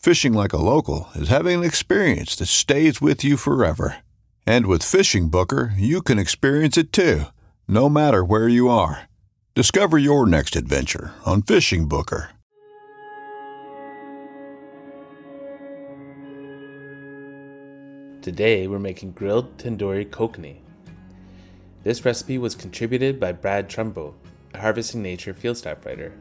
Fishing 0.00 0.32
like 0.32 0.54
a 0.54 0.56
local 0.56 1.10
is 1.14 1.28
having 1.28 1.58
an 1.58 1.64
experience 1.64 2.34
that 2.36 2.46
stays 2.46 3.02
with 3.02 3.22
you 3.22 3.36
forever. 3.36 3.98
And 4.46 4.64
with 4.64 4.82
Fishing 4.82 5.28
Booker, 5.28 5.74
you 5.76 6.00
can 6.00 6.18
experience 6.18 6.78
it 6.78 6.90
too, 6.90 7.24
no 7.68 7.90
matter 7.90 8.24
where 8.24 8.48
you 8.48 8.70
are. 8.70 9.10
Discover 9.54 9.98
your 9.98 10.26
next 10.26 10.56
adventure 10.56 11.12
on 11.26 11.42
Fishing 11.42 11.86
Booker. 11.86 12.30
Today 18.22 18.66
we're 18.66 18.78
making 18.78 19.12
grilled 19.12 19.58
tandoori 19.58 20.06
kokanee. 20.06 20.60
This 21.84 22.02
recipe 22.06 22.38
was 22.38 22.54
contributed 22.54 23.20
by 23.20 23.32
Brad 23.32 23.68
Trumbo, 23.68 24.14
a 24.54 24.60
Harvesting 24.60 25.02
Nature 25.02 25.34
field 25.34 25.58
staff 25.58 25.84
writer. 25.84 26.14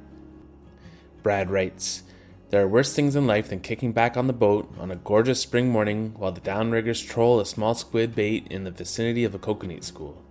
Brad 1.23 1.49
writes, 1.49 2.03
There 2.49 2.63
are 2.63 2.67
worse 2.67 2.93
things 2.93 3.15
in 3.15 3.27
life 3.27 3.49
than 3.49 3.59
kicking 3.59 3.91
back 3.91 4.17
on 4.17 4.25
the 4.25 4.33
boat 4.33 4.73
on 4.79 4.89
a 4.89 4.95
gorgeous 4.95 5.39
spring 5.39 5.69
morning 5.69 6.15
while 6.17 6.31
the 6.31 6.41
downriggers 6.41 7.07
troll 7.07 7.39
a 7.39 7.45
small 7.45 7.75
squid 7.75 8.15
bait 8.15 8.47
in 8.49 8.63
the 8.63 8.71
vicinity 8.71 9.23
of 9.23 9.35
a 9.35 9.39
kokanee 9.39 9.83
school. 9.83 10.23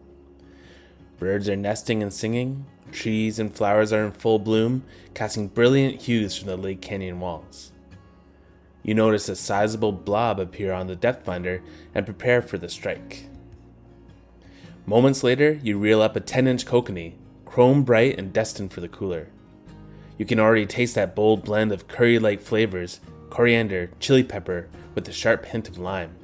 Birds 1.21 1.49
are 1.49 1.55
nesting 1.55 2.03
and 2.03 2.13
singing, 2.13 2.67
trees 2.91 3.39
and 3.39 3.55
flowers 3.55 3.93
are 3.93 4.05
in 4.05 4.11
full 4.11 4.41
bloom, 4.41 4.83
casting 5.15 5.47
brilliant 5.47 6.03
hues 6.03 6.37
from 6.37 6.49
the 6.49 6.57
Lake 6.57 6.81
Canyon 6.81 7.21
walls. 7.21 7.71
You 8.83 8.95
notice 8.95 9.29
a 9.29 9.37
sizable 9.37 9.93
blob 9.93 10.41
appear 10.41 10.73
on 10.73 10.89
the 10.89 10.97
depth 10.97 11.25
finder 11.25 11.63
and 11.95 12.05
prepare 12.05 12.43
for 12.43 12.59
the 12.59 12.69
strike. 12.69 13.27
Moments 14.87 15.23
later, 15.23 15.61
you 15.63 15.79
reel 15.79 16.03
up 16.03 16.17
a 16.17 16.21
10 16.21 16.49
inch 16.49 16.67
kokanee, 16.67 17.15
chrome 17.45 17.85
bright 17.85 18.19
and 18.19 18.33
destined 18.33 18.73
for 18.73 18.81
the 18.81 18.89
cooler. 18.89 19.29
You 20.19 20.27
can 20.27 20.41
already 20.41 20.67
taste 20.67 20.97
that 20.97 21.15
bold 21.15 21.45
blend 21.45 21.73
of 21.73 21.89
curry 21.89 22.19
like 22.19 22.41
flavors 22.41 23.01
coriander, 23.31 23.91
chili 24.01 24.25
pepper, 24.25 24.69
with 24.95 25.09
a 25.09 25.13
sharp 25.13 25.45
hint 25.45 25.69
of 25.69 25.79
lime. 25.79 26.15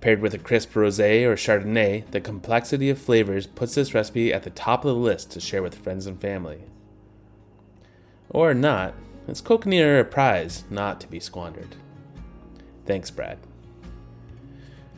Paired 0.00 0.20
with 0.20 0.34
a 0.34 0.38
crisp 0.38 0.76
rose 0.76 1.00
or 1.00 1.34
chardonnay, 1.34 2.08
the 2.10 2.20
complexity 2.20 2.90
of 2.90 2.98
flavors 2.98 3.46
puts 3.46 3.74
this 3.74 3.94
recipe 3.94 4.32
at 4.32 4.42
the 4.42 4.50
top 4.50 4.84
of 4.84 4.94
the 4.94 5.00
list 5.00 5.30
to 5.32 5.40
share 5.40 5.62
with 5.62 5.74
friends 5.74 6.06
and 6.06 6.20
family. 6.20 6.60
Or 8.30 8.54
not, 8.54 8.94
it's 9.26 9.40
are 9.40 9.98
a 9.98 10.04
prize 10.04 10.64
not 10.70 11.00
to 11.00 11.08
be 11.08 11.18
squandered. 11.18 11.74
Thanks, 12.84 13.10
Brad. 13.10 13.38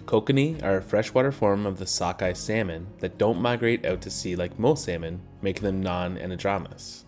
Kokanee 0.05 0.63
are 0.63 0.79
a 0.79 0.83
freshwater 0.83 1.33
form 1.33 1.65
of 1.67 1.79
the 1.79 1.87
sockeye 1.87 2.33
salmon 2.33 2.87
that 2.99 3.19
don't 3.19 3.41
migrate 3.41 3.87
out 3.87 4.01
to 4.03 4.11
sea 4.11 4.37
like 4.37 4.59
most 4.59 4.85
salmon, 4.85 5.21
making 5.41 5.65
them 5.65 5.83
non 5.83 6.17
anadromous. 6.17 7.05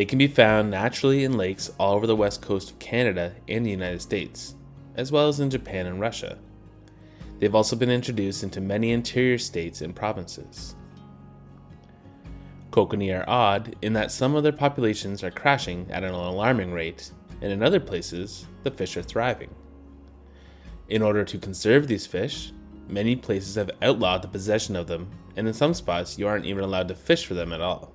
They 0.00 0.06
can 0.06 0.16
be 0.16 0.28
found 0.28 0.70
naturally 0.70 1.24
in 1.24 1.36
lakes 1.36 1.70
all 1.78 1.94
over 1.94 2.06
the 2.06 2.16
west 2.16 2.40
coast 2.40 2.70
of 2.70 2.78
Canada 2.78 3.34
and 3.48 3.66
the 3.66 3.70
United 3.70 4.00
States, 4.00 4.54
as 4.94 5.12
well 5.12 5.28
as 5.28 5.40
in 5.40 5.50
Japan 5.50 5.84
and 5.84 6.00
Russia. 6.00 6.38
They've 7.38 7.54
also 7.54 7.76
been 7.76 7.90
introduced 7.90 8.42
into 8.42 8.62
many 8.62 8.92
interior 8.92 9.36
states 9.36 9.82
and 9.82 9.94
provinces. 9.94 10.74
Kokanee 12.70 13.14
are 13.14 13.28
odd 13.28 13.76
in 13.82 13.92
that 13.92 14.10
some 14.10 14.34
of 14.34 14.42
their 14.42 14.52
populations 14.52 15.22
are 15.22 15.30
crashing 15.30 15.86
at 15.90 16.02
an 16.02 16.14
alarming 16.14 16.72
rate, 16.72 17.10
and 17.42 17.52
in 17.52 17.62
other 17.62 17.78
places, 17.78 18.46
the 18.62 18.70
fish 18.70 18.96
are 18.96 19.02
thriving. 19.02 19.54
In 20.88 21.02
order 21.02 21.26
to 21.26 21.36
conserve 21.36 21.88
these 21.88 22.06
fish, 22.06 22.54
many 22.88 23.16
places 23.16 23.54
have 23.56 23.70
outlawed 23.82 24.22
the 24.22 24.28
possession 24.28 24.76
of 24.76 24.86
them, 24.86 25.10
and 25.36 25.46
in 25.46 25.52
some 25.52 25.74
spots, 25.74 26.18
you 26.18 26.26
aren't 26.26 26.46
even 26.46 26.64
allowed 26.64 26.88
to 26.88 26.94
fish 26.94 27.26
for 27.26 27.34
them 27.34 27.52
at 27.52 27.60
all. 27.60 27.92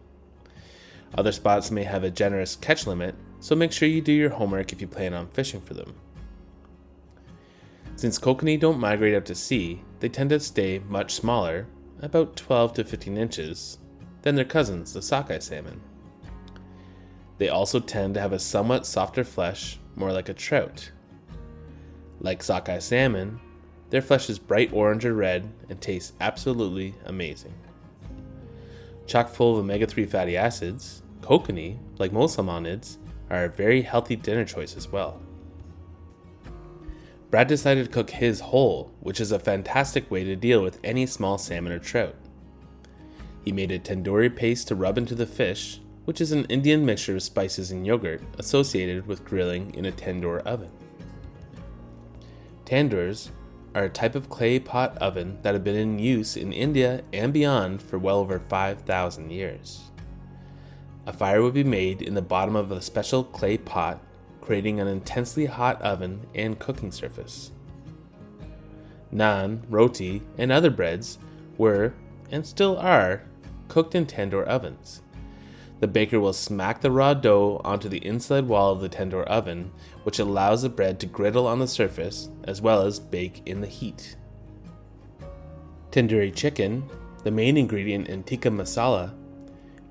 Other 1.14 1.32
spots 1.32 1.72
may 1.72 1.84
have 1.84 2.04
a 2.04 2.10
generous 2.10 2.56
catch 2.56 2.88
limit, 2.88 3.16
so 3.40 3.56
make 3.56 3.72
sure 3.72 3.88
you 3.88 4.02
do 4.02 4.12
your 4.12 4.32
homework 4.32 4.74
if 4.74 4.82
you 4.82 4.88
plan 4.88 5.14
on 5.14 5.28
fishing 5.28 5.62
for 5.62 5.74
them. 5.74 5.96
Since 7.96 8.20
kokanee 8.20 8.60
don't 8.60 8.80
migrate 8.80 9.16
out 9.16 9.26
to 9.26 9.36
sea, 9.36 9.82
they 10.00 10.10
tend 10.10 10.32
to 10.32 10.40
stay 10.40 10.80
much 10.90 11.14
smaller, 11.14 11.68
about 12.02 12.36
12 12.36 12.74
to 12.74 12.84
15 12.84 13.18
inches, 13.18 13.78
than 14.24 14.36
their 14.36 14.44
cousins, 14.44 14.92
the 14.92 15.02
sockeye 15.02 15.40
salmon. 15.40 15.80
They 17.38 17.50
also 17.50 17.80
tend 17.80 18.16
to 18.16 18.22
have 18.22 18.34
a 18.34 18.40
somewhat 18.40 18.86
softer 18.86 19.24
flesh, 19.24 19.80
more 19.96 20.12
like 20.12 20.30
a 20.30 20.34
trout. 20.34 20.92
Like 22.20 22.44
sockeye 22.44 22.80
salmon, 22.80 23.40
their 23.90 24.02
flesh 24.02 24.30
is 24.30 24.40
bright 24.40 24.74
orange 24.74 25.06
or 25.06 25.14
red 25.14 25.50
and 25.70 25.80
tastes 25.80 26.14
absolutely 26.20 26.96
amazing. 27.06 27.54
Chock 29.08 29.30
full 29.30 29.54
of 29.54 29.60
omega 29.60 29.86
3 29.86 30.06
fatty 30.06 30.36
acids, 30.36 31.04
kokanee, 31.22 31.78
like 32.00 32.12
most 32.12 32.38
salmonids, 32.38 32.98
are 33.30 33.46
a 33.46 33.50
very 33.50 33.82
healthy 33.82 34.16
dinner 34.16 34.46
choice 34.46 34.76
as 34.76 34.92
well. 34.92 35.22
Brad 37.30 37.48
decided 37.48 37.86
to 37.86 37.92
cook 37.92 38.10
his 38.10 38.40
whole, 38.40 38.92
which 39.00 39.20
is 39.20 39.32
a 39.32 39.40
fantastic 39.40 40.10
way 40.10 40.24
to 40.24 40.36
deal 40.36 40.62
with 40.62 40.80
any 40.84 41.06
small 41.06 41.38
salmon 41.38 41.74
or 41.74 41.80
trout. 41.80 42.16
He 43.44 43.52
made 43.52 43.72
a 43.72 43.80
tandoori 43.80 44.36
paste 44.36 44.68
to 44.70 44.76
rub 44.76 44.98
into 44.98 45.16
the 45.16 45.26
fish, 45.26 45.82
which 46.06 46.22
is 46.22 46.32
an 46.32 46.46
Indian 46.46 46.86
mixture 46.86 47.16
of 47.16 47.24
spices 47.24 47.72
and 47.72 47.86
yogurt 47.86 48.22
associated 48.38 49.06
with 49.06 49.26
grilling 49.26 49.74
in 49.76 49.86
a 49.86 49.92
tandoor 49.92 50.40
oven. 50.44 50.72
Tandoors 52.66 53.30
are 53.76 53.84
a 53.84 53.90
type 53.90 54.16
of 54.16 54.30
clay 54.30 54.58
pot 54.58 54.98
oven 55.00 55.38
that 55.42 55.54
have 55.54 55.64
been 55.64 55.76
in 55.76 56.00
use 56.00 56.38
in 56.38 56.54
India 56.54 57.04
and 57.12 57.34
beyond 57.34 57.82
for 57.82 58.00
well 58.00 58.18
over 58.18 58.40
5,000 58.40 59.30
years. 59.30 59.92
A 61.06 61.14
fire 61.14 61.44
would 61.44 61.54
be 61.54 61.64
made 61.64 62.02
in 62.02 62.14
the 62.16 62.22
bottom 62.22 62.56
of 62.56 62.72
a 62.72 62.82
special 62.82 63.24
clay 63.24 63.58
pot, 63.58 64.02
creating 64.42 64.80
an 64.80 64.88
intensely 64.88 65.46
hot 65.46 65.80
oven 65.82 66.26
and 66.34 66.58
cooking 66.58 66.92
surface. 66.92 67.52
Naan, 69.14 69.62
roti, 69.70 70.22
and 70.38 70.52
other 70.52 70.72
breads 70.72 71.20
were, 71.58 71.94
and 72.32 72.46
still 72.46 72.78
are, 72.78 73.24
cooked 73.68 73.94
in 73.94 74.06
tandoor 74.06 74.46
ovens. 74.46 75.02
The 75.80 75.88
baker 75.88 76.20
will 76.20 76.34
smack 76.34 76.82
the 76.82 76.92
raw 76.92 77.14
dough 77.14 77.62
onto 77.64 77.90
the 77.90 78.06
inside 78.06 78.48
wall 78.48 78.72
of 78.72 78.82
the 78.82 78.90
tandoor 78.90 79.26
oven, 79.26 79.72
which 80.04 80.20
allows 80.20 80.62
the 80.62 80.70
bread 80.70 81.00
to 81.00 81.06
griddle 81.06 81.48
on 81.48 81.60
the 81.60 81.68
surface 81.68 82.30
as 82.46 82.62
well 82.62 82.82
as 82.82 83.00
bake 83.00 83.42
in 83.46 83.62
the 83.62 83.68
heat. 83.68 84.16
Tandoori 85.92 86.34
chicken, 86.34 86.90
the 87.24 87.32
main 87.32 87.58
ingredient 87.58 88.08
in 88.08 88.24
tikka 88.24 88.50
masala, 88.50 89.14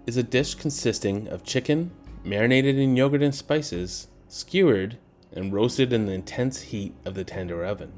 is 0.06 0.16
a 0.16 0.22
dish 0.22 0.54
consisting 0.54 1.28
of 1.28 1.44
chicken 1.44 1.90
marinated 2.24 2.78
in 2.78 2.96
yogurt 2.96 3.22
and 3.22 3.34
spices, 3.34 4.08
skewered, 4.28 4.98
and 5.32 5.52
roasted 5.52 5.92
in 5.92 6.06
the 6.06 6.12
intense 6.12 6.60
heat 6.60 6.94
of 7.04 7.14
the 7.14 7.24
tandoor 7.24 7.66
oven. 7.66 7.92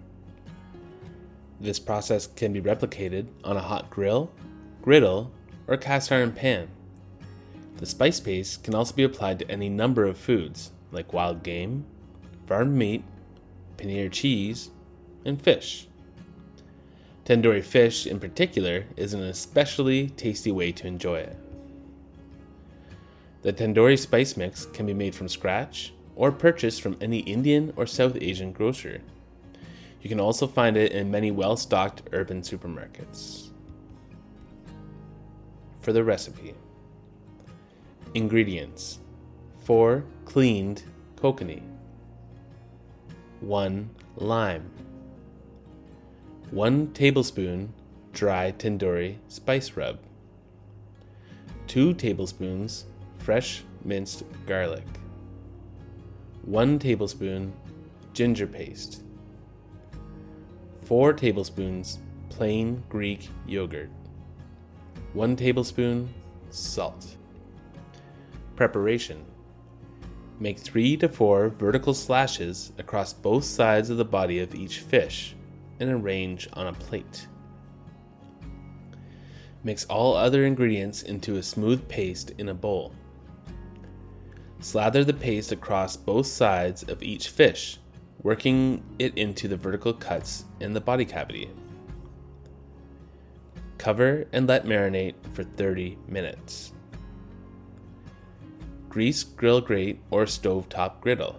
This 1.61 1.79
process 1.79 2.27
can 2.27 2.53
be 2.53 2.61
replicated 2.61 3.29
on 3.45 3.57
a 3.57 3.63
hot 3.63 3.91
grill, 3.91 4.31
griddle, 4.83 5.31
or 5.69 5.77
cast 5.77 6.13
iron 6.13 6.33
pan. 6.33 6.69
The 7.79 7.87
spice 7.87 8.21
paste 8.21 8.65
can 8.65 8.75
also 8.75 8.95
be 8.95 9.03
applied 9.03 9.39
to 9.41 9.51
any 9.51 9.69
number 9.69 10.05
of 10.05 10.17
foods 10.17 10.71
like 10.93 11.13
wild 11.13 11.43
game, 11.43 11.85
farmed 12.47 12.75
meat, 12.75 13.05
paneer 13.77 14.11
cheese, 14.11 14.71
and 15.27 15.41
fish. 15.41 15.87
Tandoori 17.27 17.63
fish, 17.63 18.07
in 18.07 18.19
particular, 18.19 18.87
is 18.97 19.13
an 19.13 19.23
especially 19.23 20.09
tasty 20.11 20.53
way 20.53 20.73
to 20.73 20.87
enjoy 20.87 21.17
it. 21.17 21.37
The 23.43 23.53
tandoori 23.53 23.99
spice 23.99 24.37
mix 24.37 24.67
can 24.67 24.87
be 24.87 24.95
made 24.95 25.15
from 25.15 25.29
scratch 25.29 25.93
or 26.15 26.33
purchased 26.33 26.81
from 26.81 26.97
any 27.01 27.19
Indian 27.21 27.75
or 27.77 27.87
South 27.87 28.17
Asian 28.21 28.53
grocer. 28.53 29.03
You 30.01 30.09
can 30.09 30.21
also 30.21 30.47
find 30.47 30.77
it 30.77 30.93
in 30.93 31.11
many 31.11 31.31
well 31.31 31.57
stocked 31.57 32.03
urban 32.13 32.41
supermarkets. 32.41 33.51
For 35.83 35.93
the 35.93 36.03
recipe 36.03 36.55
Ingredients. 38.17 39.01
4 39.65 40.03
cleaned 40.25 40.83
kokanee, 41.17 41.63
1 43.41 43.91
lime, 44.17 44.71
1 46.51 46.93
tablespoon 46.95 47.75
dry 48.15 48.53
tandoori 48.53 49.17
spice 49.29 49.73
rub, 49.77 49.99
2 51.67 51.93
tablespoons 51.93 52.87
fresh 53.19 53.65
minced 53.85 54.23
garlic, 54.47 54.89
1 56.47 56.79
tablespoon 56.79 57.53
ginger 58.15 58.47
paste, 58.47 59.03
4 60.87 61.13
tablespoons 61.13 61.99
plain 62.31 62.83
Greek 62.89 63.29
yogurt, 63.47 63.91
1 65.13 65.37
tablespoon 65.37 66.09
salt. 66.49 67.19
Preparation 68.57 69.23
Make 70.41 70.59
3 70.59 70.97
to 70.99 71.09
4 71.11 71.51
vertical 71.51 71.93
slashes 71.93 72.73
across 72.79 73.13
both 73.13 73.45
sides 73.45 73.91
of 73.91 73.99
the 73.99 74.05
body 74.05 74.39
of 74.41 74.55
each 74.55 74.81
fish 74.81 75.37
and 75.79 75.91
arrange 75.91 76.49
on 76.55 76.67
a 76.67 76.73
plate. 76.73 77.29
Mix 79.63 79.85
all 79.87 80.17
other 80.17 80.47
ingredients 80.47 81.03
into 81.03 81.37
a 81.37 81.43
smooth 81.43 81.87
paste 81.87 82.33
in 82.39 82.49
a 82.49 82.55
bowl. 82.55 82.95
Slather 84.61 85.05
the 85.05 85.13
paste 85.13 85.53
across 85.53 85.97
both 85.97 86.27
sides 86.27 86.83
of 86.85 87.03
each 87.03 87.29
fish, 87.29 87.79
working 88.23 88.83
it 88.99 89.19
into 89.19 89.49
the 89.49 89.57
vertical 89.57 89.93
cuts 89.93 90.47
in 90.61 90.73
the 90.73 90.81
body 90.81 91.05
cavity. 91.05 91.51
Cover 93.77 94.27
and 94.33 94.47
let 94.47 94.65
marinate 94.65 95.15
for 95.35 95.45
30 95.45 95.99
minutes. 96.09 96.73
Grease 98.97 99.25
grill 99.25 99.61
grate 99.61 100.01
or 100.11 100.25
stovetop 100.25 101.03
griddle. 101.03 101.39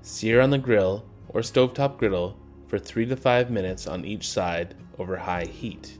Sear 0.00 0.40
on 0.40 0.50
the 0.50 0.58
grill 0.58 1.04
or 1.28 1.42
stovetop 1.42 1.98
griddle 1.98 2.36
for 2.66 2.80
3 2.80 3.06
to 3.06 3.14
5 3.14 3.48
minutes 3.48 3.86
on 3.86 4.04
each 4.04 4.28
side 4.28 4.74
over 4.98 5.16
high 5.16 5.44
heat. 5.44 5.98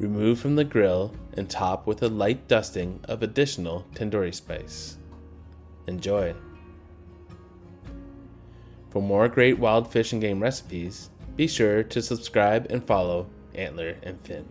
Remove 0.00 0.40
from 0.40 0.56
the 0.56 0.64
grill 0.64 1.14
and 1.34 1.48
top 1.48 1.86
with 1.86 2.02
a 2.02 2.08
light 2.08 2.48
dusting 2.48 2.98
of 3.04 3.22
additional 3.22 3.86
tandoori 3.94 4.34
spice. 4.34 4.96
Enjoy! 5.86 6.34
For 8.90 9.00
more 9.00 9.28
great 9.28 9.60
wild 9.60 9.92
fish 9.92 10.12
and 10.12 10.20
game 10.20 10.42
recipes, 10.42 11.10
be 11.36 11.46
sure 11.46 11.84
to 11.84 12.02
subscribe 12.02 12.66
and 12.68 12.84
follow 12.84 13.28
Antler 13.54 13.94
and 14.02 14.20
Fin. 14.22 14.44